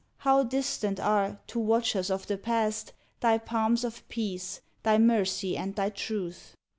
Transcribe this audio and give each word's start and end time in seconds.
how 0.17 0.41
distant 0.41 0.99
are, 0.99 1.39
To 1.45 1.59
watchers 1.59 2.09
of 2.09 2.25
the 2.25 2.35
Past, 2.35 2.91
Thy 3.19 3.37
palms 3.37 3.83
of 3.83 4.07
peace, 4.09 4.61
thy 4.81 4.97
mercy 4.97 5.55
and 5.55 5.75
thy 5.75 5.91
truth! 5.91 6.55